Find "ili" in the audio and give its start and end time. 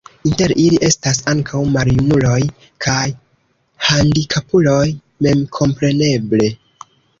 0.61-0.77